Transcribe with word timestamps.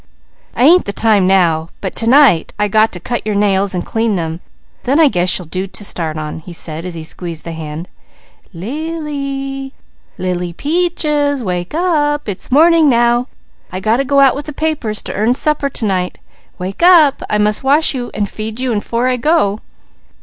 "I 0.55 0.63
ain't 0.63 0.85
the 0.85 0.93
time 0.93 1.27
now, 1.27 1.69
but 1.79 1.95
to 1.97 2.07
night 2.07 2.53
I 2.57 2.67
got 2.67 2.91
to 2.93 2.99
cut 2.99 3.23
your 3.23 3.35
nails 3.35 3.75
and 3.75 3.85
clean 3.85 4.15
them, 4.15 4.39
then 4.81 4.99
I 4.99 5.09
guess 5.09 5.37
you'll 5.37 5.45
do 5.47 5.67
to 5.67 5.85
start 5.85 6.17
on," 6.17 6.39
he 6.39 6.53
said 6.53 6.85
as 6.85 6.95
he 6.95 7.03
squeezed 7.03 7.43
the 7.43 7.51
hand. 7.51 7.87
"Lily! 8.51 9.75
Lily 10.17 10.53
Peaches, 10.53 11.43
wake 11.43 11.75
up! 11.75 12.27
It's 12.27 12.49
morning 12.51 12.89
now. 12.89 13.27
I 13.71 13.79
got 13.79 13.97
to 13.97 14.03
go 14.03 14.19
out 14.21 14.33
with 14.33 14.47
the 14.47 14.53
papers 14.53 15.03
to 15.03 15.13
earn 15.13 15.35
supper 15.35 15.69
to 15.69 15.85
night. 15.85 16.17
Wake 16.57 16.81
up! 16.81 17.21
I 17.29 17.37
must 17.37 17.63
wash 17.63 17.93
you 17.93 18.09
and 18.15 18.27
feed 18.27 18.59
you 18.59 18.81
'fore 18.81 19.07
I 19.07 19.17
go." 19.17 19.59